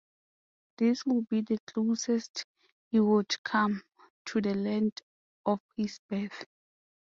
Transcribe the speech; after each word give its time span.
This 0.79 1.05
would 1.05 1.29
be 1.29 1.41
the 1.41 1.59
closest 1.67 2.47
he 2.89 2.99
would 2.99 3.43
come 3.43 3.83
to 4.25 4.41
the 4.41 4.55
land 4.55 4.99
of 5.45 5.59
his 5.77 5.99
birth. 6.09 6.45